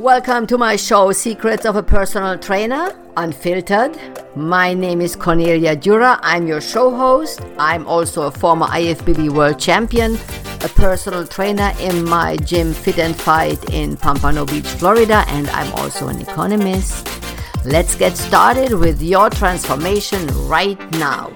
Welcome 0.00 0.46
to 0.48 0.58
my 0.58 0.76
show, 0.76 1.10
Secrets 1.12 1.64
of 1.64 1.76
a 1.76 1.82
Personal 1.82 2.38
Trainer, 2.38 2.94
Unfiltered. 3.16 3.98
My 4.36 4.74
name 4.74 5.00
is 5.00 5.16
Cornelia 5.16 5.74
Dura. 5.74 6.20
I'm 6.22 6.46
your 6.46 6.60
show 6.60 6.94
host. 6.94 7.40
I'm 7.58 7.86
also 7.86 8.26
a 8.26 8.30
former 8.30 8.66
IFBB 8.66 9.30
World 9.30 9.58
Champion, 9.58 10.16
a 10.60 10.68
personal 10.68 11.26
trainer 11.26 11.72
in 11.80 12.04
my 12.04 12.36
gym 12.36 12.74
Fit 12.74 12.98
and 12.98 13.16
Fight 13.16 13.72
in 13.72 13.96
Pompano 13.96 14.44
Beach, 14.44 14.66
Florida, 14.66 15.24
and 15.28 15.48
I'm 15.48 15.72
also 15.76 16.08
an 16.08 16.20
economist. 16.20 17.08
Let's 17.64 17.94
get 17.94 18.18
started 18.18 18.74
with 18.74 19.00
your 19.00 19.30
transformation 19.30 20.26
right 20.46 20.78
now. 20.92 21.32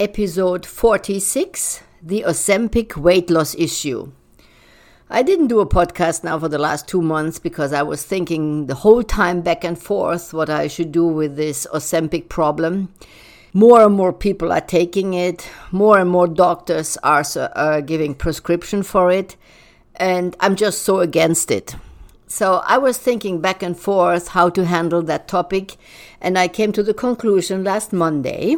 Episode 0.00 0.66
46 0.66 1.85
The 2.02 2.24
Ozempic 2.26 2.96
Weight 2.96 3.30
Loss 3.30 3.54
Issue. 3.54 4.12
I 5.08 5.22
didn't 5.22 5.46
do 5.46 5.60
a 5.60 5.66
podcast 5.66 6.24
now 6.24 6.38
for 6.38 6.48
the 6.48 6.58
last 6.58 6.86
two 6.86 7.00
months 7.00 7.38
because 7.38 7.72
I 7.72 7.82
was 7.82 8.04
thinking 8.04 8.66
the 8.66 8.74
whole 8.74 9.02
time 9.02 9.40
back 9.40 9.64
and 9.64 9.78
forth 9.78 10.34
what 10.34 10.50
I 10.50 10.66
should 10.66 10.92
do 10.92 11.06
with 11.06 11.36
this 11.36 11.66
Ozempic 11.72 12.28
problem. 12.28 12.92
More 13.52 13.82
and 13.82 13.94
more 13.94 14.12
people 14.12 14.52
are 14.52 14.60
taking 14.60 15.14
it, 15.14 15.48
more 15.72 15.98
and 15.98 16.10
more 16.10 16.28
doctors 16.28 16.98
are 16.98 17.24
uh, 17.36 17.80
giving 17.80 18.14
prescription 18.14 18.82
for 18.82 19.10
it, 19.10 19.36
and 19.94 20.36
I'm 20.40 20.56
just 20.56 20.82
so 20.82 20.98
against 20.98 21.50
it. 21.50 21.76
So 22.26 22.62
I 22.66 22.76
was 22.76 22.98
thinking 22.98 23.40
back 23.40 23.62
and 23.62 23.78
forth 23.78 24.28
how 24.28 24.50
to 24.50 24.66
handle 24.66 25.02
that 25.02 25.28
topic, 25.28 25.76
and 26.20 26.38
I 26.38 26.48
came 26.48 26.72
to 26.72 26.82
the 26.82 26.94
conclusion 26.94 27.64
last 27.64 27.92
Monday 27.92 28.56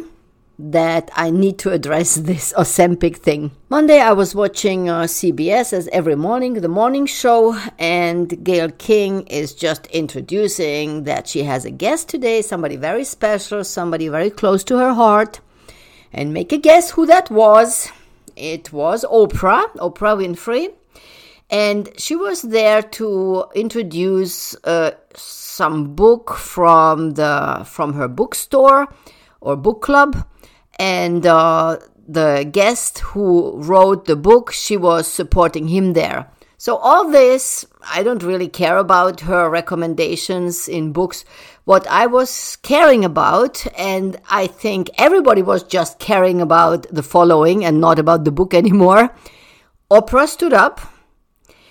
that 0.61 1.09
I 1.15 1.31
need 1.31 1.57
to 1.59 1.71
address 1.71 2.15
this 2.29 2.53
Ozempic 2.57 3.17
thing. 3.17 3.51
Monday, 3.69 3.99
I 3.99 4.11
was 4.11 4.35
watching 4.35 4.89
uh, 4.89 5.03
CBS 5.03 5.71
as 5.71 5.87
every 5.93 6.15
morning, 6.15 6.55
the 6.55 6.67
morning 6.67 7.05
show, 7.05 7.57
and 7.79 8.43
Gayle 8.43 8.71
King 8.71 9.25
is 9.27 9.55
just 9.55 9.87
introducing 9.87 11.05
that 11.05 11.27
she 11.27 11.43
has 11.43 11.63
a 11.63 11.71
guest 11.71 12.09
today, 12.09 12.41
somebody 12.41 12.75
very 12.75 13.05
special, 13.05 13.63
somebody 13.63 14.09
very 14.09 14.29
close 14.29 14.63
to 14.65 14.77
her 14.77 14.93
heart. 14.93 15.39
And 16.11 16.33
make 16.33 16.51
a 16.51 16.57
guess 16.57 16.91
who 16.91 17.05
that 17.05 17.31
was. 17.31 17.91
It 18.35 18.73
was 18.73 19.05
Oprah, 19.05 19.71
Oprah 19.75 20.17
Winfrey. 20.17 20.73
And 21.51 21.89
she 21.97 22.15
was 22.15 22.41
there 22.41 22.81
to 22.81 23.45
introduce 23.55 24.55
uh, 24.63 24.91
some 25.15 25.95
book 25.95 26.33
from 26.33 27.11
the 27.11 27.63
from 27.65 27.93
her 27.93 28.07
bookstore 28.07 28.87
or 29.41 29.55
book 29.55 29.81
club 29.81 30.25
and 30.79 31.25
uh, 31.25 31.77
the 32.07 32.49
guest 32.51 32.99
who 32.99 33.61
wrote 33.61 34.05
the 34.05 34.15
book, 34.15 34.51
she 34.51 34.77
was 34.77 35.07
supporting 35.07 35.67
him 35.67 35.93
there. 35.93 36.31
So, 36.57 36.77
all 36.77 37.09
this, 37.09 37.65
I 37.87 38.03
don't 38.03 38.23
really 38.23 38.47
care 38.47 38.77
about 38.77 39.21
her 39.21 39.49
recommendations 39.49 40.67
in 40.67 40.91
books. 40.91 41.23
What 41.65 41.87
I 41.87 42.07
was 42.07 42.57
caring 42.63 43.05
about, 43.05 43.65
and 43.77 44.19
I 44.29 44.47
think 44.47 44.89
everybody 44.97 45.41
was 45.41 45.63
just 45.63 45.99
caring 45.99 46.41
about 46.41 46.87
the 46.91 47.03
following 47.03 47.63
and 47.63 47.79
not 47.79 47.99
about 47.99 48.25
the 48.25 48.31
book 48.31 48.53
anymore. 48.63 49.15
Oprah 49.91 50.27
stood 50.27 50.53
up 50.53 50.81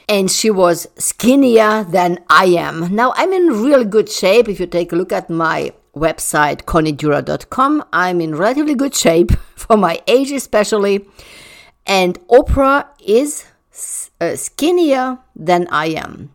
and 0.08 0.30
she 0.30 0.50
was 0.50 0.86
skinnier 0.96 1.84
than 1.84 2.24
I 2.30 2.46
am. 2.46 2.94
Now, 2.94 3.12
I'm 3.16 3.32
in 3.32 3.62
real 3.62 3.84
good 3.84 4.08
shape. 4.08 4.48
If 4.48 4.58
you 4.58 4.66
take 4.66 4.92
a 4.92 4.96
look 4.96 5.12
at 5.12 5.28
my 5.28 5.72
website, 5.98 6.62
connydura.com. 6.62 7.84
I'm 7.92 8.20
in 8.20 8.34
relatively 8.34 8.74
good 8.74 8.94
shape 8.94 9.32
for 9.56 9.76
my 9.76 10.00
age, 10.06 10.30
especially. 10.30 11.06
And 11.86 12.18
Oprah 12.28 12.86
is 13.04 13.44
uh, 14.20 14.36
skinnier 14.36 15.18
than 15.34 15.66
I 15.70 15.86
am. 15.86 16.30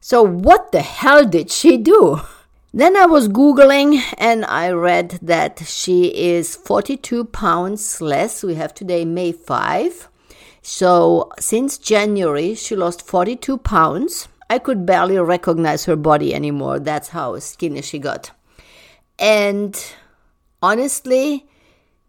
So, 0.00 0.22
what 0.22 0.72
the 0.72 0.82
hell 0.82 1.24
did 1.24 1.50
she 1.50 1.76
do? 1.76 2.20
Then 2.72 2.96
I 2.96 3.06
was 3.06 3.28
Googling 3.28 4.00
and 4.16 4.44
I 4.44 4.70
read 4.70 5.18
that 5.22 5.58
she 5.66 6.04
is 6.14 6.54
42 6.54 7.24
pounds 7.24 8.00
less. 8.00 8.44
We 8.44 8.54
have 8.54 8.72
today 8.72 9.04
May 9.04 9.32
5. 9.32 10.08
So, 10.62 11.32
since 11.40 11.78
January, 11.78 12.54
she 12.54 12.76
lost 12.76 13.02
42 13.02 13.58
pounds. 13.58 14.28
I 14.48 14.60
could 14.60 14.86
barely 14.86 15.18
recognize 15.18 15.86
her 15.86 15.96
body 15.96 16.32
anymore. 16.32 16.78
That's 16.78 17.08
how 17.08 17.36
skinny 17.40 17.82
she 17.82 17.98
got. 17.98 18.30
And 19.20 19.78
honestly, 20.62 21.46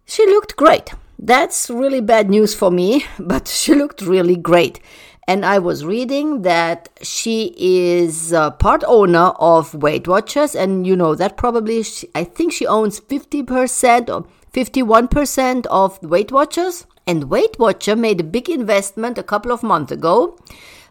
she 0.06 0.26
looked 0.26 0.56
great. 0.56 0.94
That's 1.20 1.70
really 1.70 2.02
bad 2.02 2.30
news 2.30 2.56
for 2.56 2.72
me, 2.72 3.06
but 3.20 3.48
she 3.48 3.76
looked 3.76 4.02
really 4.02 4.38
great. 4.38 4.80
And 5.28 5.46
I 5.46 5.60
was 5.60 5.86
reading 5.86 6.42
that 6.42 6.90
she 7.02 7.54
is 7.58 8.34
part 8.60 8.84
owner 8.88 9.34
of 9.40 9.74
Weight 9.76 10.08
Watchers, 10.08 10.56
and 10.56 10.88
you 10.88 10.96
know 10.96 11.14
that 11.16 11.38
probably 11.38 11.84
she, 11.84 12.10
I 12.16 12.24
think 12.24 12.52
she 12.52 12.66
owns 12.66 13.00
50% 13.00 14.10
or 14.10 14.26
51% 14.52 15.66
of 15.68 16.02
Weight 16.02 16.32
Watchers. 16.32 16.88
And 17.06 17.30
Weight 17.30 17.58
Watcher 17.60 17.96
made 17.96 18.20
a 18.20 18.24
big 18.26 18.50
investment 18.50 19.18
a 19.18 19.24
couple 19.24 19.52
of 19.52 19.64
months 19.64 19.92
ago, 19.92 20.38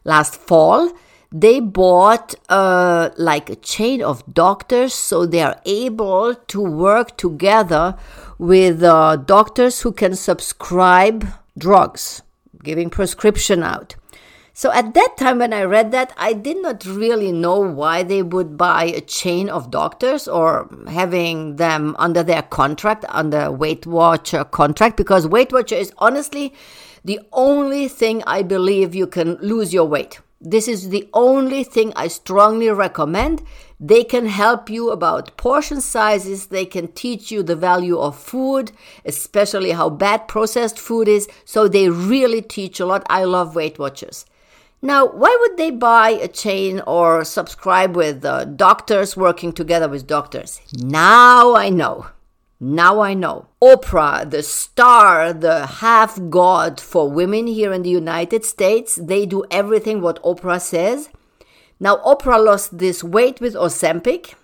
last 0.04 0.36
fall, 0.36 0.90
they 1.32 1.60
bought 1.60 2.34
uh, 2.48 3.10
like 3.16 3.48
a 3.48 3.56
chain 3.56 4.02
of 4.02 4.22
doctors 4.34 4.92
so 4.92 5.26
they 5.26 5.42
are 5.42 5.60
able 5.64 6.34
to 6.34 6.60
work 6.60 7.16
together 7.16 7.96
with 8.38 8.82
uh, 8.82 9.16
doctors 9.16 9.82
who 9.82 9.92
can 9.92 10.16
subscribe 10.16 11.26
drugs 11.56 12.22
giving 12.62 12.90
prescription 12.90 13.62
out. 13.62 13.94
So 14.52 14.70
at 14.72 14.92
that 14.94 15.16
time 15.16 15.38
when 15.38 15.54
i 15.54 15.62
read 15.62 15.90
that 15.92 16.12
i 16.18 16.34
did 16.34 16.60
not 16.60 16.84
really 16.84 17.32
know 17.32 17.60
why 17.60 18.02
they 18.02 18.22
would 18.22 18.58
buy 18.58 18.84
a 18.84 19.00
chain 19.00 19.48
of 19.48 19.70
doctors 19.70 20.28
or 20.28 20.68
having 20.88 21.56
them 21.56 21.96
under 21.98 22.22
their 22.22 22.42
contract 22.42 23.06
under 23.08 23.50
weight 23.50 23.86
watcher 23.86 24.44
contract 24.44 24.98
because 24.98 25.26
weight 25.26 25.50
watcher 25.50 25.76
is 25.76 25.92
honestly 25.96 26.52
the 27.04 27.20
only 27.32 27.88
thing 27.88 28.22
i 28.26 28.42
believe 28.42 28.94
you 28.94 29.06
can 29.06 29.36
lose 29.36 29.72
your 29.72 29.86
weight 29.86 30.20
this 30.40 30.68
is 30.68 30.88
the 30.88 31.06
only 31.12 31.64
thing 31.64 31.92
I 31.94 32.08
strongly 32.08 32.70
recommend. 32.70 33.42
They 33.78 34.04
can 34.04 34.26
help 34.26 34.70
you 34.70 34.90
about 34.90 35.36
portion 35.36 35.82
sizes. 35.82 36.46
They 36.46 36.64
can 36.64 36.88
teach 36.88 37.30
you 37.30 37.42
the 37.42 37.56
value 37.56 37.98
of 37.98 38.18
food, 38.18 38.72
especially 39.04 39.72
how 39.72 39.90
bad 39.90 40.28
processed 40.28 40.78
food 40.78 41.08
is. 41.08 41.28
So 41.44 41.68
they 41.68 41.90
really 41.90 42.40
teach 42.40 42.80
a 42.80 42.86
lot. 42.86 43.06
I 43.10 43.24
love 43.24 43.54
Weight 43.54 43.78
Watchers. 43.78 44.24
Now, 44.80 45.06
why 45.06 45.36
would 45.40 45.58
they 45.58 45.70
buy 45.70 46.10
a 46.10 46.28
chain 46.28 46.80
or 46.86 47.22
subscribe 47.22 47.94
with 47.94 48.24
uh, 48.24 48.46
doctors 48.46 49.14
working 49.14 49.52
together 49.52 49.90
with 49.90 50.06
doctors? 50.06 50.62
Now 50.74 51.54
I 51.54 51.68
know. 51.68 52.06
Now 52.62 53.00
I 53.00 53.14
know. 53.14 53.46
Oprah, 53.62 54.30
the 54.30 54.42
star, 54.42 55.32
the 55.32 55.66
half 55.66 56.20
god 56.28 56.78
for 56.78 57.10
women 57.10 57.46
here 57.46 57.72
in 57.72 57.82
the 57.82 57.88
United 57.90 58.44
States, 58.44 58.96
they 58.96 59.24
do 59.24 59.44
everything 59.50 60.02
what 60.02 60.22
Oprah 60.22 60.60
says. 60.60 61.08
Now, 61.80 61.96
Oprah 62.04 62.44
lost 62.44 62.76
this 62.76 63.02
weight 63.02 63.40
with 63.40 63.54
Ozempic. 63.54 64.34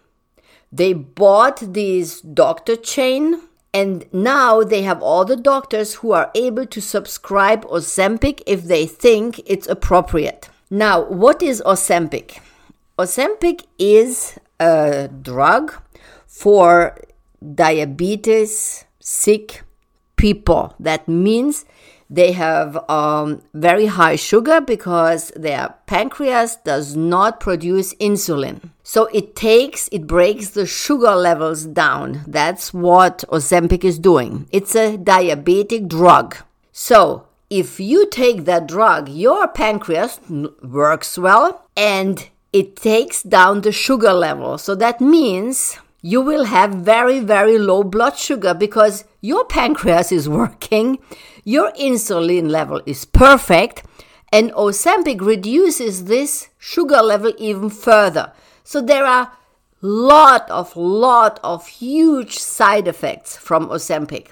They 0.72 0.94
bought 0.94 1.74
this 1.74 2.22
doctor 2.22 2.74
chain, 2.74 3.42
and 3.74 4.06
now 4.10 4.62
they 4.62 4.80
have 4.82 5.02
all 5.02 5.26
the 5.26 5.36
doctors 5.36 5.96
who 5.96 6.12
are 6.12 6.30
able 6.34 6.64
to 6.64 6.80
subscribe 6.80 7.66
Ozempic 7.66 8.42
if 8.46 8.64
they 8.64 8.86
think 8.86 9.40
it's 9.44 9.66
appropriate. 9.66 10.48
Now, 10.70 11.04
what 11.04 11.42
is 11.42 11.62
Ozempic? 11.66 12.40
Ozempic 12.98 13.66
is 13.78 14.38
a 14.58 15.08
drug 15.08 15.74
for 16.26 16.98
diabetes 17.54 18.84
sick 19.00 19.62
people. 20.16 20.74
That 20.80 21.06
means 21.08 21.64
they 22.08 22.32
have 22.32 22.88
um, 22.88 23.42
very 23.52 23.86
high 23.86 24.16
sugar 24.16 24.60
because 24.60 25.32
their 25.34 25.74
pancreas 25.86 26.56
does 26.56 26.94
not 26.94 27.40
produce 27.40 27.94
insulin. 27.94 28.70
So 28.82 29.06
it 29.06 29.34
takes, 29.34 29.88
it 29.90 30.06
breaks 30.06 30.50
the 30.50 30.66
sugar 30.66 31.16
levels 31.16 31.64
down. 31.64 32.22
That's 32.26 32.72
what 32.72 33.24
Ozempic 33.28 33.84
is 33.84 33.98
doing. 33.98 34.48
It's 34.52 34.76
a 34.76 34.96
diabetic 34.96 35.88
drug. 35.88 36.36
So 36.72 37.26
if 37.50 37.80
you 37.80 38.08
take 38.08 38.44
that 38.44 38.68
drug, 38.68 39.08
your 39.08 39.48
pancreas 39.48 40.20
works 40.62 41.18
well 41.18 41.66
and 41.76 42.28
it 42.52 42.76
takes 42.76 43.22
down 43.22 43.62
the 43.62 43.72
sugar 43.72 44.12
level. 44.12 44.58
So 44.58 44.74
that 44.76 45.00
means 45.00 45.78
you 46.02 46.20
will 46.20 46.44
have 46.44 46.74
very, 46.74 47.20
very 47.20 47.58
low 47.58 47.82
blood 47.82 48.16
sugar 48.16 48.54
because 48.54 49.04
your 49.20 49.44
pancreas 49.44 50.12
is 50.12 50.28
working, 50.40 50.98
your 51.44 51.72
insulin 51.72 52.50
level 52.50 52.80
is 52.86 53.04
perfect, 53.04 53.82
and 54.32 54.52
Ozempic 54.52 55.20
reduces 55.20 56.04
this 56.04 56.48
sugar 56.58 57.02
level 57.02 57.32
even 57.38 57.70
further. 57.70 58.32
So 58.64 58.80
there 58.80 59.04
are 59.04 59.32
lot 59.80 60.50
of 60.50 60.76
lot 60.76 61.38
of 61.44 61.66
huge 61.68 62.38
side 62.38 62.88
effects 62.88 63.36
from 63.36 63.68
Ozempic. 63.68 64.28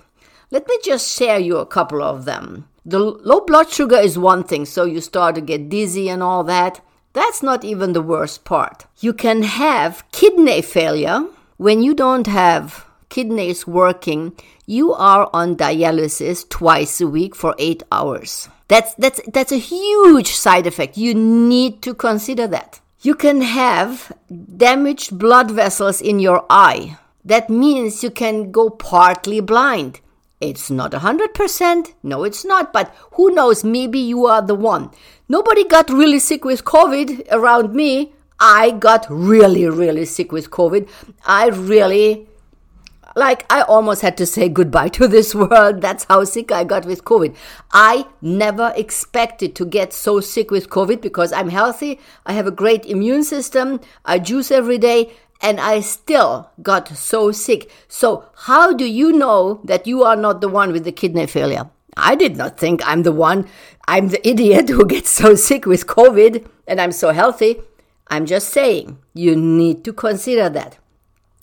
Let 0.50 0.66
me 0.68 0.78
just 0.82 1.16
share 1.16 1.38
you 1.38 1.58
a 1.58 1.66
couple 1.66 2.02
of 2.02 2.24
them. 2.24 2.68
The 2.84 2.98
low 2.98 3.40
blood 3.40 3.70
sugar 3.70 3.96
is 3.96 4.18
one 4.18 4.44
thing, 4.44 4.66
so 4.66 4.84
you 4.84 5.00
start 5.00 5.36
to 5.36 5.40
get 5.40 5.68
dizzy 5.68 6.08
and 6.08 6.22
all 6.22 6.44
that. 6.44 6.80
That's 7.14 7.42
not 7.42 7.64
even 7.64 7.92
the 7.92 8.02
worst 8.02 8.44
part. 8.44 8.86
You 8.98 9.12
can 9.12 9.42
have 9.42 10.04
kidney 10.10 10.60
failure 10.62 11.26
when 11.56 11.82
you 11.82 11.94
don't 11.94 12.26
have 12.26 12.86
kidneys 13.08 13.66
working. 13.66 14.32
You 14.66 14.92
are 14.92 15.30
on 15.32 15.56
dialysis 15.56 16.48
twice 16.48 17.00
a 17.00 17.06
week 17.06 17.36
for 17.36 17.54
eight 17.58 17.82
hours. 17.92 18.48
That's, 18.68 18.94
that's, 18.94 19.20
that's 19.32 19.52
a 19.52 19.58
huge 19.58 20.28
side 20.28 20.66
effect. 20.66 20.96
You 20.96 21.14
need 21.14 21.82
to 21.82 21.94
consider 21.94 22.46
that. 22.48 22.80
You 23.02 23.14
can 23.14 23.42
have 23.42 24.10
damaged 24.56 25.18
blood 25.18 25.50
vessels 25.50 26.00
in 26.00 26.18
your 26.18 26.44
eye. 26.48 26.98
That 27.24 27.50
means 27.50 28.02
you 28.02 28.10
can 28.10 28.50
go 28.50 28.70
partly 28.70 29.40
blind. 29.40 30.00
It's 30.40 30.70
not 30.70 30.92
100%. 30.92 31.92
No, 32.02 32.24
it's 32.24 32.44
not. 32.44 32.72
But 32.72 32.94
who 33.12 33.34
knows? 33.34 33.62
Maybe 33.62 33.98
you 33.98 34.26
are 34.26 34.42
the 34.42 34.54
one. 34.54 34.90
Nobody 35.28 35.64
got 35.64 35.88
really 35.88 36.18
sick 36.18 36.44
with 36.44 36.64
COVID 36.64 37.28
around 37.30 37.74
me. 37.74 38.14
I 38.46 38.72
got 38.72 39.06
really, 39.08 39.66
really 39.66 40.04
sick 40.04 40.30
with 40.30 40.50
COVID. 40.50 40.86
I 41.24 41.48
really, 41.48 42.28
like, 43.16 43.50
I 43.50 43.62
almost 43.62 44.02
had 44.02 44.18
to 44.18 44.26
say 44.26 44.50
goodbye 44.50 44.88
to 44.88 45.08
this 45.08 45.34
world. 45.44 45.80
That's 45.80 46.04
how 46.04 46.24
sick 46.24 46.52
I 46.52 46.62
got 46.64 46.84
with 46.84 47.04
COVID. 47.04 47.34
I 47.72 48.06
never 48.20 48.74
expected 48.76 49.54
to 49.56 49.64
get 49.64 49.94
so 49.94 50.20
sick 50.20 50.50
with 50.50 50.68
COVID 50.68 51.00
because 51.00 51.32
I'm 51.32 51.48
healthy. 51.48 51.98
I 52.26 52.34
have 52.34 52.46
a 52.46 52.50
great 52.50 52.84
immune 52.84 53.24
system. 53.24 53.80
I 54.04 54.18
juice 54.18 54.50
every 54.50 54.76
day 54.76 55.14
and 55.40 55.58
I 55.58 55.80
still 55.80 56.50
got 56.60 56.88
so 56.88 57.32
sick. 57.32 57.70
So, 57.88 58.26
how 58.36 58.74
do 58.74 58.84
you 58.84 59.10
know 59.12 59.62
that 59.64 59.86
you 59.86 60.02
are 60.02 60.16
not 60.16 60.42
the 60.42 60.50
one 60.50 60.70
with 60.70 60.84
the 60.84 60.92
kidney 60.92 61.26
failure? 61.26 61.70
I 61.96 62.14
did 62.14 62.36
not 62.36 62.58
think 62.58 62.86
I'm 62.86 63.04
the 63.04 63.12
one. 63.12 63.48
I'm 63.88 64.08
the 64.08 64.28
idiot 64.32 64.68
who 64.68 64.84
gets 64.84 65.08
so 65.08 65.34
sick 65.34 65.64
with 65.64 65.86
COVID 65.86 66.46
and 66.66 66.78
I'm 66.78 66.92
so 66.92 67.10
healthy. 67.12 67.62
I'm 68.08 68.26
just 68.26 68.50
saying, 68.50 68.98
you 69.14 69.34
need 69.36 69.84
to 69.84 69.92
consider 69.92 70.48
that. 70.50 70.78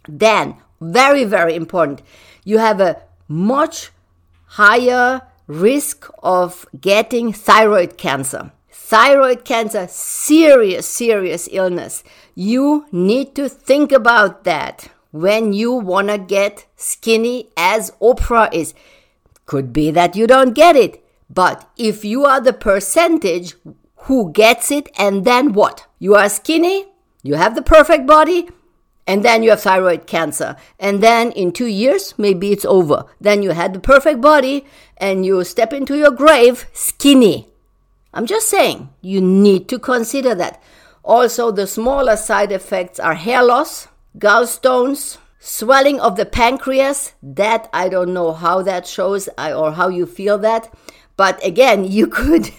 Then, 0.08 0.56
very, 0.80 1.24
very 1.24 1.56
important, 1.56 2.02
you 2.44 2.58
have 2.58 2.80
a 2.80 3.02
much 3.28 3.92
higher 4.46 5.22
risk 5.48 6.10
of 6.24 6.66
getting 6.80 7.34
thyroid 7.34 7.98
cancer. 7.98 8.52
Thyroid 8.70 9.46
cancer, 9.46 9.88
serious, 9.90 10.88
serious 10.88 11.48
illness. 11.52 12.04
You 12.36 12.86
need 12.92 13.36
to 13.36 13.48
think 13.48 13.92
about 13.92 14.44
that 14.44 14.90
when 15.12 15.54
you 15.54 15.74
want 15.74 16.10
to 16.10 16.18
get 16.18 16.66
skinny 16.76 17.50
as 17.56 17.92
Oprah 18.02 18.54
is. 18.54 18.74
Could 19.46 19.72
be 19.74 19.92
that 19.92 20.16
you 20.16 20.28
don't 20.28 20.54
get 20.54 20.76
it, 20.76 21.04
but 21.30 21.70
if 21.78 22.04
you 22.06 22.26
are 22.26 22.42
the 22.42 22.54
percentage 22.54 23.56
who 24.08 24.32
gets 24.32 24.72
it, 24.72 24.90
and 24.98 25.26
then 25.26 25.54
what? 25.54 25.88
You 26.02 26.16
are 26.16 26.30
skinny, 26.30 26.88
you 27.22 27.36
have 27.36 27.54
the 27.54 27.62
perfect 27.62 28.08
body, 28.08 28.50
and 29.06 29.24
then 29.24 29.44
you 29.44 29.52
have 29.52 29.62
thyroid 29.62 30.08
cancer. 30.08 30.56
And 30.80 31.04
then 31.04 31.32
in 31.34 31.52
two 31.52 31.68
years, 31.68 32.16
maybe 32.18 32.52
it's 32.52 32.66
over. 32.66 33.06
Then 33.22 33.44
you 33.44 33.52
had 33.52 33.76
the 33.76 33.80
perfect 33.80 34.20
body, 34.20 34.66
and 34.98 35.28
you 35.28 35.44
step 35.44 35.72
into 35.72 35.96
your 35.96 36.10
grave 36.10 36.66
skinny. 36.74 37.50
I'm 38.16 38.26
just 38.26 38.50
saying, 38.50 38.90
you 39.02 39.22
need 39.22 39.70
to 39.70 39.78
consider 39.78 40.34
that. 40.34 40.60
Also, 41.04 41.52
the 41.52 41.68
smaller 41.68 42.18
side 42.18 42.52
effects 42.52 43.00
are 43.00 43.14
hair 43.14 43.44
loss, 43.44 43.88
gallstones, 44.18 45.20
swelling 45.38 46.00
of 46.00 46.16
the 46.16 46.26
pancreas. 46.26 47.14
That 47.22 47.70
I 47.72 47.90
don't 47.90 48.12
know 48.12 48.34
how 48.34 48.64
that 48.64 48.88
shows 48.88 49.30
or 49.38 49.74
how 49.74 49.90
you 49.90 50.08
feel 50.08 50.40
that. 50.40 50.74
But 51.16 51.46
again, 51.46 51.84
you 51.98 52.08
could 52.08 52.50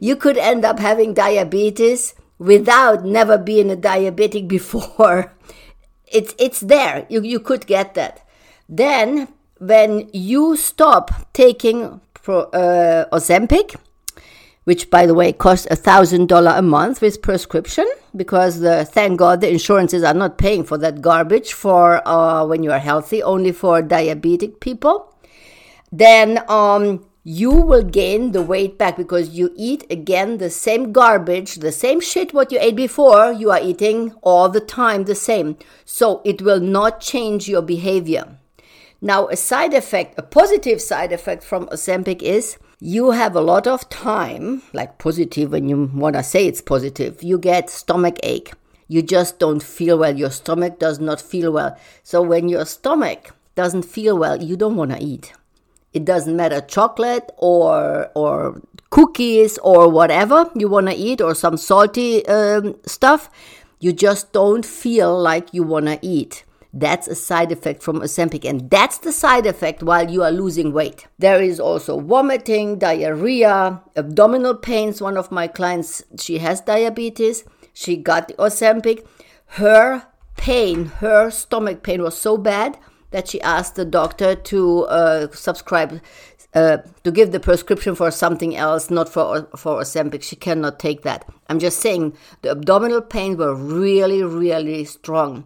you 0.00 0.14
could 0.14 0.38
end 0.38 0.64
up 0.64 0.78
having 0.78 1.12
diabetes 1.12 2.14
without 2.38 3.04
never 3.04 3.38
being 3.38 3.70
a 3.70 3.76
diabetic 3.76 4.48
before. 4.48 5.32
It's 6.06 6.32
it's 6.38 6.60
there. 6.60 7.06
You 7.08 7.22
you 7.22 7.40
could 7.40 7.66
get 7.66 7.94
that. 7.94 8.22
Then 8.68 9.26
when 9.58 10.08
you 10.12 10.54
stop 10.54 11.10
taking 11.32 12.00
pro, 12.12 12.42
uh, 12.52 13.06
Ozempic, 13.10 13.74
which 14.64 14.90
by 14.90 15.06
the 15.06 15.14
way 15.14 15.32
costs 15.32 15.66
a 15.70 15.76
thousand 15.76 16.28
dollar 16.28 16.52
a 16.56 16.62
month 16.62 17.00
with 17.00 17.22
prescription 17.22 17.86
because 18.16 18.60
the, 18.60 18.84
thank 18.84 19.18
god 19.18 19.40
the 19.40 19.50
insurances 19.50 20.02
are 20.02 20.14
not 20.14 20.38
paying 20.38 20.64
for 20.64 20.78
that 20.78 21.00
garbage 21.00 21.52
for 21.52 22.06
uh, 22.08 22.44
when 22.44 22.62
you 22.62 22.72
are 22.72 22.78
healthy 22.78 23.22
only 23.22 23.52
for 23.52 23.82
diabetic 23.82 24.60
people 24.60 25.14
then 25.92 26.38
um, 26.48 27.04
you 27.26 27.50
will 27.50 27.82
gain 27.82 28.32
the 28.32 28.42
weight 28.42 28.76
back 28.76 28.96
because 28.96 29.30
you 29.30 29.50
eat 29.56 29.84
again 29.90 30.36
the 30.38 30.50
same 30.50 30.92
garbage 30.92 31.56
the 31.56 31.72
same 31.72 32.00
shit 32.00 32.34
what 32.34 32.52
you 32.52 32.58
ate 32.60 32.76
before 32.76 33.32
you 33.32 33.50
are 33.50 33.60
eating 33.62 34.12
all 34.22 34.48
the 34.48 34.60
time 34.60 35.04
the 35.04 35.14
same 35.14 35.56
so 35.84 36.20
it 36.24 36.42
will 36.42 36.60
not 36.60 37.00
change 37.00 37.48
your 37.48 37.62
behavior 37.62 38.36
now 39.00 39.26
a 39.28 39.36
side 39.36 39.72
effect 39.72 40.18
a 40.18 40.22
positive 40.22 40.80
side 40.80 41.12
effect 41.12 41.42
from 41.42 41.66
ozempic 41.66 42.20
is 42.20 42.58
you 42.86 43.12
have 43.12 43.34
a 43.34 43.40
lot 43.40 43.66
of 43.66 43.88
time, 43.88 44.60
like 44.74 44.98
positive 44.98 45.52
when 45.52 45.70
you 45.70 45.90
want 45.94 46.16
to 46.16 46.22
say 46.22 46.46
it's 46.46 46.60
positive, 46.60 47.22
you 47.22 47.38
get 47.38 47.70
stomach 47.70 48.18
ache. 48.22 48.52
You 48.88 49.00
just 49.00 49.38
don't 49.38 49.62
feel 49.62 49.96
well. 49.98 50.14
Your 50.14 50.30
stomach 50.30 50.78
does 50.78 50.98
not 50.98 51.18
feel 51.18 51.50
well. 51.50 51.78
So 52.02 52.20
when 52.20 52.50
your 52.50 52.66
stomach 52.66 53.34
doesn't 53.54 53.84
feel 53.84 54.18
well, 54.18 54.42
you 54.42 54.56
don't 54.56 54.76
want 54.76 54.90
to 54.90 55.02
eat. 55.02 55.32
It 55.94 56.04
doesn't 56.04 56.36
matter 56.36 56.60
chocolate 56.60 57.30
or 57.38 58.10
or 58.14 58.60
cookies 58.90 59.58
or 59.58 59.88
whatever 59.88 60.50
you 60.54 60.68
want 60.68 60.88
to 60.88 60.94
eat 60.94 61.20
or 61.20 61.34
some 61.34 61.56
salty 61.56 62.26
um, 62.26 62.76
stuff. 62.84 63.30
You 63.78 63.92
just 63.92 64.32
don't 64.32 64.66
feel 64.66 65.16
like 65.18 65.54
you 65.54 65.62
want 65.62 65.86
to 65.86 65.98
eat. 66.02 66.44
That's 66.72 67.06
a 67.06 67.14
side 67.14 67.52
effect 67.52 67.84
from 67.84 68.00
Ozempic, 68.00 68.44
and 68.44 68.68
that's 68.68 68.98
the 68.98 69.12
side 69.12 69.46
effect 69.46 69.84
while 69.84 70.10
you 70.10 70.24
are 70.24 70.32
losing 70.32 70.72
weight. 70.72 71.06
There 71.20 71.40
is 71.40 71.60
also 71.60 72.00
vomiting, 72.00 72.78
diarrhea, 72.80 73.80
abdominal 73.94 74.56
pains. 74.56 75.00
One 75.00 75.16
of 75.16 75.30
my 75.30 75.46
clients, 75.46 76.02
she 76.18 76.38
has 76.38 76.60
diabetes. 76.60 77.44
She 77.72 77.96
got 77.96 78.26
the 78.26 78.34
Ozempic. 78.34 79.06
Her 79.62 80.06
pain, 80.36 80.86
her 80.98 81.30
stomach 81.30 81.84
pain 81.84 82.02
was 82.02 82.18
so 82.18 82.36
bad 82.36 82.76
that 83.14 83.28
she 83.28 83.40
asked 83.42 83.76
the 83.76 83.84
doctor 83.84 84.34
to 84.34 84.86
uh, 84.86 85.28
subscribe 85.30 86.00
uh, 86.52 86.78
to 87.04 87.12
give 87.12 87.30
the 87.30 87.38
prescription 87.38 87.94
for 87.94 88.10
something 88.10 88.56
else, 88.56 88.90
not 88.90 89.08
for 89.08 89.48
for 89.56 89.80
Ozempic. 89.80 90.24
She 90.24 90.34
cannot 90.34 90.80
take 90.80 91.02
that. 91.02 91.24
I'm 91.48 91.60
just 91.60 91.80
saying 91.80 92.16
the 92.42 92.50
abdominal 92.50 93.00
pains 93.00 93.36
were 93.36 93.54
really, 93.54 94.24
really 94.24 94.84
strong. 94.84 95.44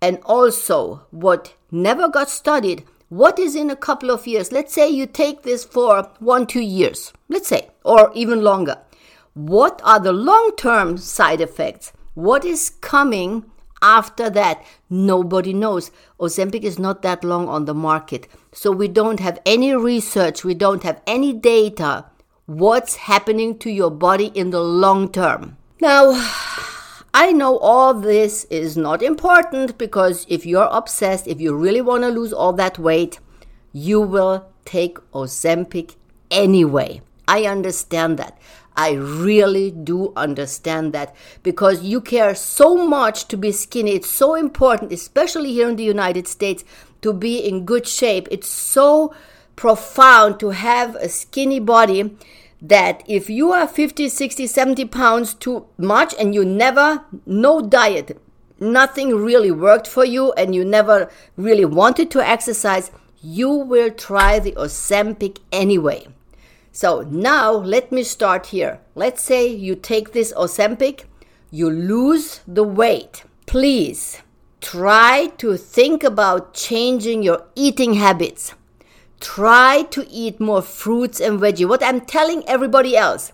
And 0.00 0.20
also, 0.24 1.02
what 1.10 1.54
never 1.72 2.08
got 2.08 2.30
studied, 2.30 2.84
what 3.08 3.40
is 3.40 3.56
in 3.56 3.70
a 3.70 3.82
couple 3.88 4.10
of 4.12 4.28
years? 4.28 4.52
Let's 4.52 4.72
say 4.72 4.88
you 4.88 5.06
take 5.06 5.42
this 5.42 5.64
for 5.64 6.08
one, 6.20 6.46
two 6.46 6.62
years, 6.62 7.12
let's 7.28 7.48
say, 7.48 7.70
or 7.84 8.12
even 8.14 8.40
longer. 8.42 8.78
What 9.34 9.82
are 9.84 9.98
the 9.98 10.12
long 10.12 10.52
term 10.56 10.96
side 10.96 11.40
effects? 11.40 11.92
What 12.14 12.44
is 12.44 12.70
coming 12.70 13.50
after 13.82 14.30
that? 14.30 14.64
Nobody 14.88 15.52
knows. 15.52 15.90
Ozempic 16.18 16.62
is 16.62 16.78
not 16.78 17.02
that 17.02 17.24
long 17.24 17.48
on 17.48 17.64
the 17.64 17.74
market. 17.74 18.28
So 18.52 18.70
we 18.72 18.88
don't 18.88 19.20
have 19.20 19.40
any 19.46 19.74
research, 19.74 20.44
we 20.44 20.54
don't 20.54 20.82
have 20.82 21.00
any 21.06 21.32
data. 21.32 22.06
What's 22.46 22.96
happening 22.96 23.58
to 23.58 23.70
your 23.70 23.90
body 23.90 24.26
in 24.26 24.50
the 24.50 24.60
long 24.60 25.10
term? 25.12 25.56
Now, 25.80 26.12
I 27.14 27.32
know 27.32 27.58
all 27.58 27.94
this 27.94 28.44
is 28.50 28.76
not 28.76 29.02
important 29.02 29.78
because 29.78 30.26
if 30.28 30.44
you're 30.44 30.68
obsessed, 30.70 31.26
if 31.26 31.40
you 31.40 31.56
really 31.56 31.80
want 31.80 32.02
to 32.02 32.08
lose 32.08 32.32
all 32.32 32.52
that 32.54 32.78
weight, 32.78 33.18
you 33.72 34.00
will 34.00 34.46
take 34.64 34.98
Ozempic 35.12 35.96
anyway. 36.30 37.02
I 37.26 37.46
understand 37.46 38.18
that. 38.18 38.38
I 38.76 38.92
really 38.92 39.70
do 39.70 40.12
understand 40.16 40.92
that 40.92 41.14
because 41.42 41.82
you 41.82 42.00
care 42.00 42.34
so 42.34 42.86
much 42.86 43.28
to 43.28 43.36
be 43.36 43.52
skinny. 43.52 43.92
It's 43.92 44.10
so 44.10 44.34
important, 44.34 44.92
especially 44.92 45.52
here 45.52 45.68
in 45.68 45.76
the 45.76 45.84
United 45.84 46.26
States, 46.28 46.64
to 47.02 47.12
be 47.12 47.38
in 47.38 47.64
good 47.64 47.86
shape. 47.86 48.28
It's 48.30 48.48
so 48.48 49.14
profound 49.56 50.40
to 50.40 50.50
have 50.50 50.94
a 50.96 51.08
skinny 51.08 51.60
body 51.60 52.16
that 52.62 53.02
if 53.06 53.28
you 53.30 53.52
are 53.52 53.66
50, 53.66 54.08
60, 54.08 54.46
70 54.46 54.84
pounds 54.86 55.34
too 55.34 55.66
much 55.78 56.14
and 56.18 56.34
you 56.34 56.44
never, 56.44 57.04
no 57.26 57.60
diet, 57.60 58.20
nothing 58.58 59.14
really 59.14 59.50
worked 59.50 59.86
for 59.86 60.04
you 60.04 60.32
and 60.32 60.54
you 60.54 60.64
never 60.64 61.10
really 61.36 61.64
wanted 61.64 62.10
to 62.10 62.26
exercise, 62.26 62.90
you 63.22 63.50
will 63.50 63.90
try 63.90 64.38
the 64.38 64.52
Ozempic 64.52 65.38
anyway. 65.52 66.06
So 66.72 67.02
now 67.02 67.52
let 67.52 67.90
me 67.90 68.02
start 68.02 68.46
here. 68.46 68.80
Let's 68.94 69.22
say 69.22 69.46
you 69.48 69.74
take 69.74 70.12
this 70.12 70.32
Ozempic, 70.34 71.04
you 71.50 71.68
lose 71.68 72.40
the 72.46 72.64
weight. 72.64 73.24
Please 73.46 74.22
try 74.60 75.32
to 75.38 75.56
think 75.56 76.04
about 76.04 76.54
changing 76.54 77.22
your 77.22 77.46
eating 77.56 77.94
habits. 77.94 78.54
try 79.20 79.82
to 79.90 80.08
eat 80.08 80.40
more 80.40 80.62
fruits 80.62 81.20
and 81.20 81.38
veggie. 81.38 81.68
What 81.68 81.84
I'm 81.84 82.00
telling 82.00 82.42
everybody 82.48 82.96
else. 82.96 83.32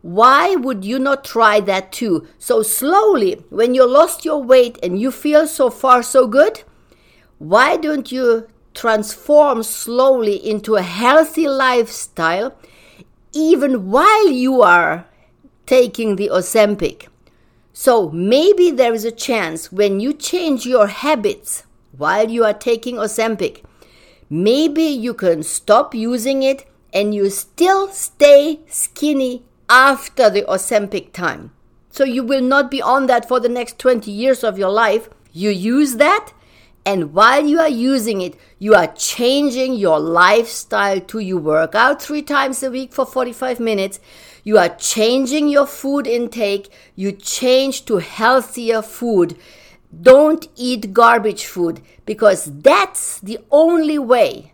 Why 0.00 0.54
would 0.54 0.84
you 0.84 0.98
not 0.98 1.24
try 1.24 1.60
that 1.60 1.90
too? 1.90 2.28
So 2.38 2.62
slowly, 2.62 3.44
when 3.50 3.74
you 3.74 3.86
lost 3.86 4.24
your 4.24 4.42
weight 4.42 4.78
and 4.82 5.00
you 5.00 5.10
feel 5.10 5.46
so 5.46 5.70
far 5.70 6.02
so 6.02 6.26
good, 6.26 6.62
why 7.38 7.76
don't 7.76 8.12
you 8.12 8.46
transform 8.74 9.62
slowly 9.62 10.36
into 10.36 10.76
a 10.76 10.82
healthy 10.82 11.48
lifestyle 11.48 12.54
even 13.34 13.90
while 13.90 14.28
you 14.30 14.62
are 14.62 15.06
taking 15.66 16.16
the 16.16 16.30
Ozempic? 16.32 17.08
So 17.72 18.10
maybe 18.10 18.70
there 18.70 18.94
is 18.94 19.04
a 19.04 19.10
chance 19.10 19.72
when 19.72 19.98
you 20.00 20.12
change 20.12 20.64
your 20.64 20.86
habits 20.86 21.64
while 21.96 22.28
you 22.28 22.44
are 22.44 22.54
taking 22.54 22.96
Ozempic, 22.96 23.62
maybe 24.30 24.82
you 24.82 25.14
can 25.14 25.42
stop 25.42 25.94
using 25.94 26.42
it 26.42 26.66
and 26.92 27.14
you 27.14 27.30
still 27.30 27.88
stay 27.88 28.60
skinny 28.68 29.42
after 29.68 30.30
the 30.30 30.42
Ozempic 30.42 31.12
time. 31.12 31.52
So 31.90 32.04
you 32.04 32.24
will 32.24 32.42
not 32.42 32.70
be 32.70 32.82
on 32.82 33.06
that 33.06 33.28
for 33.28 33.40
the 33.40 33.48
next 33.48 33.78
20 33.78 34.10
years 34.10 34.42
of 34.42 34.58
your 34.58 34.70
life. 34.70 35.08
You 35.32 35.50
use 35.50 35.96
that, 35.96 36.32
and 36.86 37.14
while 37.14 37.46
you 37.46 37.60
are 37.60 37.68
using 37.68 38.20
it, 38.20 38.38
you 38.58 38.74
are 38.74 38.88
changing 38.88 39.74
your 39.74 39.98
lifestyle 39.98 41.00
to 41.00 41.18
you 41.18 41.38
work 41.38 41.74
out 41.74 42.02
three 42.02 42.20
times 42.20 42.62
a 42.62 42.70
week 42.70 42.92
for 42.92 43.06
45 43.06 43.58
minutes. 43.58 44.00
You 44.42 44.58
are 44.58 44.68
changing 44.68 45.48
your 45.48 45.66
food 45.66 46.06
intake. 46.06 46.70
You 46.94 47.12
change 47.12 47.86
to 47.86 47.98
healthier 47.98 48.82
food. 48.82 49.38
Don't 49.98 50.46
eat 50.56 50.92
garbage 50.92 51.46
food 51.46 51.80
because 52.04 52.44
that's 52.60 53.18
the 53.20 53.38
only 53.50 53.98
way. 53.98 54.52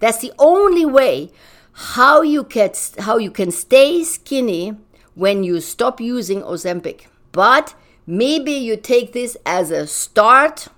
That's 0.00 0.18
the 0.18 0.32
only 0.38 0.84
way 0.84 1.30
how 1.72 2.20
you 2.20 2.44
can 2.44 2.72
how 2.98 3.16
you 3.16 3.30
can 3.30 3.50
stay 3.50 4.04
skinny 4.04 4.76
when 5.14 5.44
you 5.44 5.60
stop 5.60 5.98
using 5.98 6.42
Ozempic. 6.42 7.06
But 7.32 7.74
maybe 8.06 8.52
you 8.52 8.76
take 8.76 9.12
this 9.12 9.36
as 9.46 9.70
a 9.70 9.86
start 9.86 10.68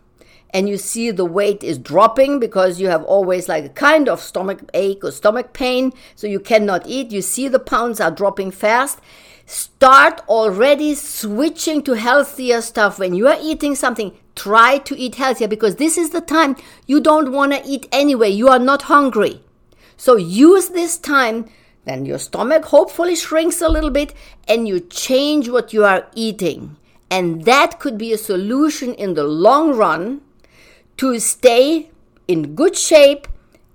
and 0.53 0.69
you 0.69 0.77
see 0.77 1.11
the 1.11 1.25
weight 1.25 1.65
is 1.65 1.79
dropping 1.79 2.39
because 2.39 2.81
you 2.81 2.89
have 2.89 3.05
always 3.05 3.49
like 3.49 3.65
a 3.65 3.71
kind 3.71 4.09
of 4.09 4.21
stomach 4.21 4.61
ache 4.75 5.03
or 5.03 5.11
stomach 5.11 5.53
pain, 5.53 5.93
so 6.15 6.27
you 6.27 6.41
cannot 6.41 6.87
eat. 6.87 7.11
You 7.11 7.23
see 7.23 7.49
the 7.49 7.59
pounds 7.59 8.01
are 8.01 8.11
dropping 8.11 8.51
fast. 8.51 9.01
Start 9.47 10.21
already 10.29 10.95
switching 10.95 11.83
to 11.83 11.95
healthier 11.95 12.61
stuff. 12.61 12.99
When 12.99 13.15
you 13.15 13.29
are 13.29 13.39
eating 13.41 13.75
something, 13.75 14.17
try 14.35 14.79
to 14.79 14.97
eat 14.97 15.17
healthier 15.17 15.49
because 15.49 15.77
this 15.77 15.97
is 15.99 16.11
the 16.11 16.21
time 16.21 16.57
you 16.87 17.01
don't 17.01 17.33
want 17.33 17.53
to 17.53 17.63
eat 17.67 17.89
anyway. 17.91 18.31
You 18.31 18.49
are 18.49 18.59
not 18.59 18.83
hungry. 18.83 19.41
So 19.97 20.17
use 20.17 20.69
this 20.69 20.99
time, 20.99 21.49
then 21.85 22.05
your 22.07 22.19
stomach 22.19 22.67
hopefully 22.67 23.17
shrinks 23.17 23.61
a 23.61 23.69
little 23.69 23.91
bit 23.91 24.15
and 24.49 24.69
you 24.69 24.81
change 24.81 25.49
what 25.49 25.73
you 25.73 25.85
are 25.85 26.07
eating. 26.15 26.77
And 27.11 27.45
that 27.45 27.79
could 27.79 27.99
be 27.99 28.13
a 28.13 28.19
solution 28.19 28.95
in 28.95 29.15
the 29.15 29.25
long 29.25 29.77
run 29.77 30.23
to 30.99 31.19
stay 31.19 31.91
in 32.29 32.55
good 32.55 32.77
shape 32.77 33.29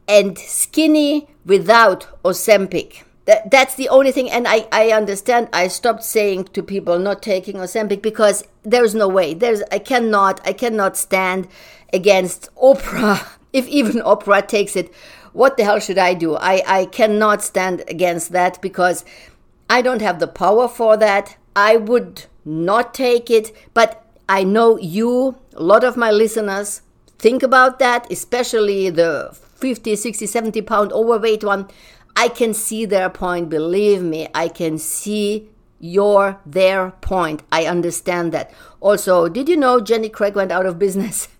and 0.07 0.37
skinny 0.37 1.27
without 1.45 2.07
Ozempic. 2.23 3.03
That, 3.25 3.51
that's 3.51 3.75
the 3.75 3.89
only 3.89 4.11
thing. 4.11 4.29
And 4.29 4.47
I, 4.47 4.67
I 4.71 4.91
understand 4.91 5.49
I 5.51 5.67
stopped 5.67 6.03
saying 6.03 6.45
to 6.53 6.63
people 6.63 6.97
not 6.97 7.21
taking 7.21 7.55
Ozempic 7.55 8.01
because 8.01 8.43
there's 8.63 8.95
no 8.95 9.07
way. 9.07 9.33
There's 9.33 9.61
I 9.71 9.79
cannot 9.79 10.39
I 10.47 10.53
cannot 10.53 10.95
stand 10.95 11.47
against 11.91 12.49
Oprah. 12.55 13.27
If 13.53 13.65
even 13.69 14.01
Oprah 14.01 14.45
takes 14.45 14.75
it 14.75 14.93
what 15.37 15.55
the 15.55 15.63
hell 15.63 15.79
should 15.79 15.99
I 15.99 16.15
do? 16.15 16.35
I, 16.35 16.63
I 16.65 16.85
cannot 16.85 17.43
stand 17.43 17.83
against 17.87 18.31
that 18.31 18.59
because 18.59 19.05
I 19.69 19.83
don't 19.83 20.01
have 20.01 20.19
the 20.19 20.27
power 20.27 20.67
for 20.67 20.97
that. 20.97 21.37
I 21.55 21.77
would 21.77 22.25
not 22.43 22.95
take 22.95 23.29
it, 23.29 23.55
but 23.75 24.03
I 24.27 24.43
know 24.43 24.79
you, 24.79 25.37
a 25.53 25.61
lot 25.61 25.83
of 25.83 25.95
my 25.95 26.09
listeners, 26.09 26.81
think 27.19 27.43
about 27.43 27.79
that, 27.79 28.11
especially 28.11 28.89
the 28.89 29.29
50, 29.33 29.95
60, 29.95 30.25
70 30.25 30.61
pound 30.61 30.93
overweight 30.93 31.43
one. 31.43 31.67
I 32.15 32.29
can 32.29 32.53
see 32.53 32.85
their 32.85 33.09
point. 33.09 33.49
Believe 33.49 34.01
me, 34.01 34.27
I 34.33 34.47
can 34.47 34.77
see 34.77 35.49
your 35.79 36.39
their 36.45 36.91
point. 37.01 37.43
I 37.51 37.65
understand 37.65 38.31
that. 38.33 38.51
Also, 38.79 39.29
did 39.29 39.47
you 39.47 39.57
know 39.57 39.79
Jenny 39.79 40.09
Craig 40.09 40.35
went 40.35 40.51
out 40.51 40.65
of 40.65 40.79
business? 40.79 41.27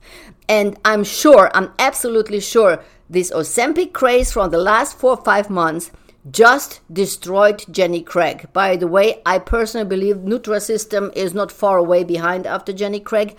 And 0.49 0.79
I'm 0.85 1.03
sure, 1.03 1.51
I'm 1.53 1.73
absolutely 1.77 2.39
sure 2.39 2.81
this 3.09 3.31
Ozempic 3.31 3.91
craze 3.91 4.31
from 4.31 4.49
the 4.49 4.57
last 4.57 4.97
four 4.97 5.11
or 5.11 5.23
five 5.25 5.49
months 5.49 5.91
just 6.31 6.79
destroyed 6.91 7.65
Jenny 7.69 8.01
Craig. 8.01 8.47
By 8.53 8.77
the 8.77 8.87
way, 8.87 9.21
I 9.25 9.39
personally 9.39 9.87
believe 9.87 10.17
Nutrisystem 10.17 11.13
is 11.17 11.33
not 11.33 11.51
far 11.51 11.77
away 11.77 12.03
behind 12.03 12.47
after 12.47 12.73
Jenny 12.73 13.01
Craig 13.01 13.35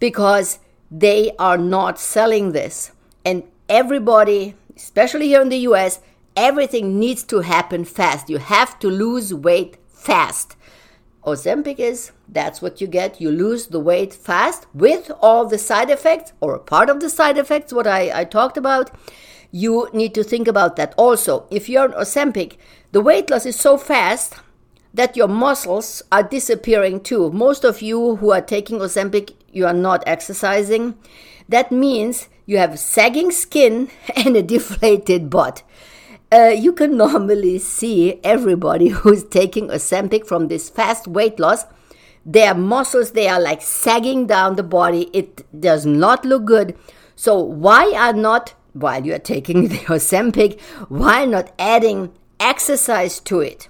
because 0.00 0.58
they 0.90 1.32
are 1.38 1.58
not 1.58 1.98
selling 1.98 2.52
this. 2.52 2.92
And 3.24 3.42
everybody, 3.68 4.54
especially 4.76 5.28
here 5.28 5.42
in 5.42 5.48
the 5.48 5.66
US, 5.70 6.00
everything 6.36 6.98
needs 6.98 7.22
to 7.24 7.40
happen 7.40 7.84
fast. 7.84 8.30
You 8.30 8.38
have 8.38 8.78
to 8.78 8.88
lose 8.88 9.34
weight 9.34 9.76
fast. 9.88 10.56
Ozempic 11.24 11.78
is 11.78 12.12
that's 12.28 12.62
what 12.62 12.80
you 12.80 12.86
get. 12.86 13.20
You 13.20 13.30
lose 13.30 13.66
the 13.66 13.80
weight 13.80 14.14
fast 14.14 14.66
with 14.72 15.10
all 15.20 15.46
the 15.46 15.58
side 15.58 15.90
effects 15.90 16.32
or 16.40 16.58
part 16.58 16.88
of 16.88 17.00
the 17.00 17.10
side 17.10 17.36
effects, 17.36 17.72
what 17.72 17.86
I, 17.86 18.20
I 18.20 18.24
talked 18.24 18.56
about. 18.56 18.90
You 19.50 19.88
need 19.92 20.14
to 20.14 20.24
think 20.24 20.46
about 20.46 20.76
that 20.76 20.94
also. 20.96 21.46
If 21.50 21.68
you're 21.68 21.84
on 21.84 21.92
Ozempic, 21.92 22.56
the 22.92 23.00
weight 23.00 23.30
loss 23.30 23.46
is 23.46 23.56
so 23.56 23.76
fast 23.76 24.36
that 24.94 25.16
your 25.16 25.28
muscles 25.28 26.02
are 26.10 26.22
disappearing 26.22 27.00
too. 27.00 27.30
Most 27.30 27.64
of 27.64 27.82
you 27.82 28.16
who 28.16 28.32
are 28.32 28.40
taking 28.40 28.78
Ozempic, 28.78 29.34
you 29.52 29.66
are 29.66 29.74
not 29.74 30.02
exercising. 30.06 30.94
That 31.48 31.72
means 31.72 32.28
you 32.46 32.58
have 32.58 32.78
sagging 32.78 33.30
skin 33.30 33.90
and 34.16 34.36
a 34.36 34.42
deflated 34.42 35.30
butt 35.30 35.62
uh, 36.30 36.48
you 36.48 36.72
can 36.72 36.96
normally 36.96 37.58
see 37.58 38.20
everybody 38.22 38.88
who's 39.00 39.24
taking 39.24 39.68
Ozempic 39.68 40.26
from 40.26 40.48
this 40.48 40.68
fast 40.68 41.08
weight 41.08 41.38
loss. 41.38 41.64
Their 42.24 42.54
muscles, 42.54 43.12
they 43.12 43.28
are 43.28 43.40
like 43.40 43.62
sagging 43.62 44.26
down 44.26 44.56
the 44.56 44.62
body. 44.62 45.08
It 45.12 45.46
does 45.58 45.86
not 45.86 46.24
look 46.24 46.44
good. 46.44 46.76
So 47.16 47.38
why 47.38 47.92
are 47.96 48.12
not, 48.12 48.54
while 48.74 49.04
you're 49.04 49.18
taking 49.18 49.68
the 49.68 49.78
Ozempic, 49.78 50.60
why 50.88 51.24
not 51.24 51.52
adding 51.58 52.12
exercise 52.38 53.20
to 53.20 53.40
it? 53.40 53.68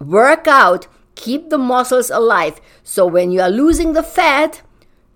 Work 0.00 0.46
out, 0.46 0.86
keep 1.14 1.50
the 1.50 1.58
muscles 1.58 2.10
alive. 2.10 2.60
So 2.82 3.06
when 3.06 3.30
you 3.30 3.40
are 3.40 3.50
losing 3.50 3.92
the 3.92 4.02
fat, 4.02 4.62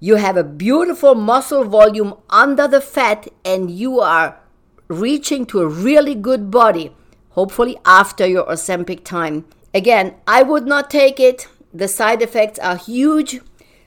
you 0.01 0.17
have 0.17 0.37
a 0.37 0.45
beautiful 0.45 1.15
muscle 1.15 1.65
volume 1.65 2.15
under 2.29 2.67
the 2.67 2.81
fat 2.81 3.29
and 3.45 3.71
you 3.71 4.01
are 4.01 4.41
reaching 4.89 5.47
to 5.47 5.61
a 5.61 5.69
really 5.69 6.15
good 6.15 6.51
body, 6.51 6.95
hopefully 7.31 7.79
after 7.85 8.27
your 8.27 8.45
Ozempic 8.47 9.05
time. 9.05 9.45
Again, 9.73 10.15
I 10.27 10.43
would 10.43 10.67
not 10.67 10.91
take 10.91 11.21
it. 11.21 11.47
The 11.73 11.89
side 11.89 12.21
effects 12.21 12.59
are 12.59 12.77
huge. 12.77 13.41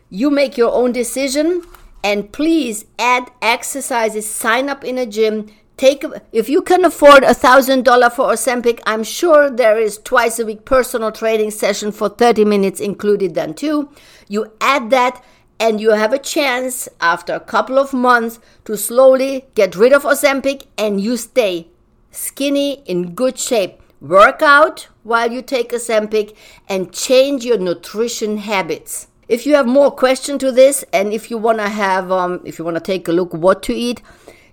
You 0.09 0.29
make 0.29 0.57
your 0.57 0.71
own 0.71 0.93
decision 0.93 1.63
and 2.03 2.31
please 2.31 2.85
add 2.97 3.31
exercises, 3.41 4.29
sign 4.29 4.69
up 4.69 4.83
in 4.83 4.97
a 4.97 5.05
gym. 5.05 5.47
Take 5.77 6.05
if 6.32 6.48
you 6.48 6.62
can 6.62 6.86
afford 6.86 7.24
a 7.24 7.34
thousand 7.34 7.84
dollar 7.84 8.10
for 8.10 8.32
Ozempic, 8.32 8.79
I'm 8.86 9.03
sure 9.03 9.50
there 9.50 9.77
is 9.77 9.98
twice 9.98 10.39
a 10.39 10.46
week 10.46 10.63
personal 10.63 11.12
training 11.12 11.51
session 11.51 11.91
for 11.91 12.08
30 12.08 12.46
minutes 12.46 12.79
included 12.79 13.36
then 13.36 13.53
too. 13.53 13.89
You 14.29 14.53
add 14.62 14.89
that 14.91 15.22
and 15.60 15.82
you 15.82 15.91
have 15.91 16.13
a 16.13 16.20
chance 16.20 16.88
after 17.01 17.34
a 17.34 17.39
couple 17.41 17.77
of 17.77 17.94
months 17.94 18.39
to 18.65 18.77
slowly 18.77 19.46
get 19.55 19.75
rid 19.75 19.91
of 19.91 20.03
Ozempic 20.03 20.65
and 20.77 21.01
you 21.01 21.17
stay 21.17 21.67
skinny 22.12 22.84
in 22.86 23.13
good 23.13 23.38
shape. 23.38 23.82
Work 24.00 24.41
out 24.41 24.88
while 25.03 25.32
you 25.32 25.41
take 25.41 25.72
Ozempic 25.72 26.36
and 26.70 26.94
change 26.94 27.44
your 27.44 27.58
nutrition 27.58 28.38
habits. 28.38 29.08
If 29.27 29.46
you 29.46 29.55
have 29.55 29.65
more 29.65 29.91
question 29.91 30.38
to 30.39 30.51
this 30.51 30.86
and 30.94 31.12
if 31.12 31.32
you 31.32 31.38
want 31.38 31.58
to 31.58 31.67
have 31.67 32.12
um, 32.12 32.41
if 32.46 32.60
you 32.60 32.65
want 32.65 32.75
to 32.77 32.82
take 32.82 33.08
a 33.08 33.12
look 33.12 33.34
what 33.34 33.63
to 33.63 33.74
eat, 33.74 34.01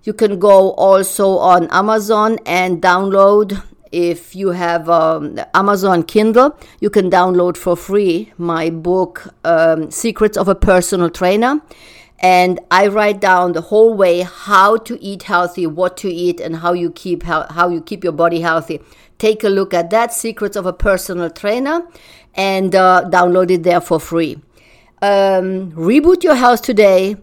you 0.04 0.12
can 0.12 0.38
go 0.38 0.73
also 0.73 1.38
on 1.38 1.68
Amazon 1.71 2.38
and 2.47 2.82
download 2.82 3.62
if 3.92 4.35
you 4.35 4.49
have 4.49 4.88
um, 4.88 5.38
Amazon 5.54 6.02
Kindle, 6.02 6.59
you 6.80 6.90
can 6.90 7.11
download 7.11 7.59
for 7.59 7.76
free 7.76 8.32
my 8.38 8.71
book, 8.71 9.28
um, 9.44 9.90
Secrets 9.90 10.38
of 10.38 10.49
a 10.49 10.54
Personal 10.54 11.11
Trainer. 11.11 11.61
And 12.18 12.61
I 12.71 12.87
write 12.87 13.21
down 13.21 13.52
the 13.52 13.61
whole 13.61 13.94
way 13.94 14.21
how 14.21 14.76
to 14.78 15.00
eat 15.02 15.25
healthy, 15.25 15.66
what 15.66 15.97
to 15.99 16.09
eat, 16.09 16.40
and 16.40 16.56
how 16.56 16.73
you 16.73 16.90
keep 16.90 17.25
how 17.25 17.68
you 17.68 17.82
keep 17.82 18.04
your 18.04 18.12
body 18.12 18.40
healthy. 18.40 18.80
Take 19.18 19.44
a 19.44 19.49
look 19.49 19.75
at 19.75 19.90
that, 19.90 20.12
Secrets 20.12 20.56
of 20.56 20.64
a 20.64 20.73
Personal 20.73 21.30
Trainer, 21.30 21.82
and 22.35 22.75
uh, 22.75 23.04
download 23.06 23.50
it 23.50 23.64
there 23.64 23.80
for 23.80 23.99
free. 23.99 24.37
Um, 25.02 25.73
reboot 25.73 26.23
your 26.23 26.37
health 26.37 26.62
today. 26.62 27.16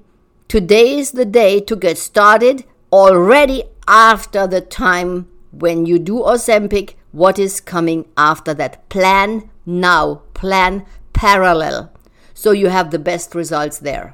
Today 0.50 0.98
is 0.98 1.12
the 1.12 1.25
day 1.25 1.62
to 1.62 1.75
get 1.77 1.98
started 1.98 2.65
already 2.91 3.63
after 3.88 4.48
the 4.48 4.62
time 4.62 5.27
when 5.51 5.86
you 5.86 6.00
do 6.00 6.19
Ozempic, 6.19 6.93
what 7.12 7.39
is 7.39 7.60
coming 7.60 8.05
after 8.15 8.53
that. 8.53 8.88
Plan 8.89 9.50
now, 9.65 10.22
plan 10.34 10.86
parallel, 11.13 11.91
so 12.34 12.51
you 12.51 12.67
have 12.67 12.91
the 12.91 13.00
best 13.00 13.34
results 13.36 13.79
there. 13.79 14.13